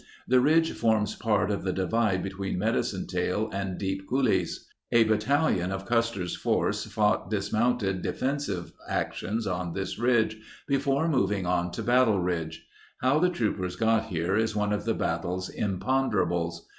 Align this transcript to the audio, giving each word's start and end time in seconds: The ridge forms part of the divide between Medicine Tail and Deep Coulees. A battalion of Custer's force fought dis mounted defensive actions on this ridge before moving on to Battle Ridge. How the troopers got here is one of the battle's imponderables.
The 0.27 0.39
ridge 0.41 0.71
forms 0.71 1.13
part 1.13 1.51
of 1.51 1.63
the 1.63 1.71
divide 1.71 2.23
between 2.23 2.57
Medicine 2.57 3.05
Tail 3.05 3.51
and 3.53 3.77
Deep 3.77 4.07
Coulees. 4.09 4.65
A 4.91 5.03
battalion 5.03 5.71
of 5.71 5.85
Custer's 5.85 6.35
force 6.35 6.85
fought 6.85 7.29
dis 7.29 7.53
mounted 7.53 8.01
defensive 8.01 8.73
actions 8.89 9.45
on 9.45 9.73
this 9.73 9.99
ridge 9.99 10.37
before 10.67 11.07
moving 11.07 11.45
on 11.45 11.69
to 11.73 11.83
Battle 11.83 12.17
Ridge. 12.19 12.65
How 13.03 13.19
the 13.19 13.29
troopers 13.29 13.75
got 13.75 14.05
here 14.07 14.35
is 14.35 14.55
one 14.55 14.73
of 14.73 14.85
the 14.85 14.95
battle's 14.95 15.49
imponderables. 15.49 16.67